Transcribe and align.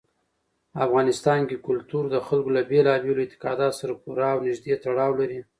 افغانستان 0.85 1.39
کې 1.49 1.63
کلتور 1.67 2.03
د 2.09 2.15
خلکو 2.27 2.49
له 2.57 2.61
بېلابېلو 2.71 3.23
اعتقاداتو 3.23 3.79
سره 3.81 3.93
پوره 4.01 4.27
او 4.33 4.39
نږدې 4.47 4.73
تړاو 4.83 5.11
لري. 5.21 5.39